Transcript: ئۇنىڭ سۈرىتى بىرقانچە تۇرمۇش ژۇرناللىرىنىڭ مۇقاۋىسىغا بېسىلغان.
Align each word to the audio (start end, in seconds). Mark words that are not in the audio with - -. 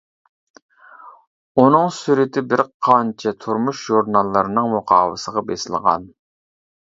ئۇنىڭ 1.63 1.85
سۈرىتى 1.97 2.43
بىرقانچە 2.53 3.35
تۇرمۇش 3.45 3.83
ژۇرناللىرىنىڭ 3.91 4.71
مۇقاۋىسىغا 4.73 5.45
بېسىلغان. 5.53 6.11